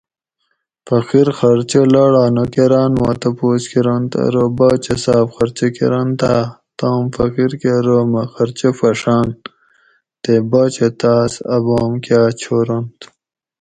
[0.87, 6.43] فقیر خرچہ لاڑا نوکراۤن ما تپوس کرنت ارو باچہ صاۤب خرچہ کرنتاۤ
[6.77, 9.27] تام فقیر کہ ارو مہ خرچہ پھڛاۤن
[10.21, 12.97] تے باچہ تاۤس ابام کاۤ چھورنت